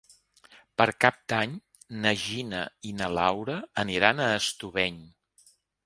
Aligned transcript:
Per 0.81 0.87
Cap 1.05 1.19
d'Any 1.33 1.53
na 2.07 2.15
Gina 2.23 2.65
i 2.93 2.97
na 3.03 3.13
Laura 3.21 3.61
aniran 3.87 4.23
a 4.31 4.35
Estubeny. 4.43 5.03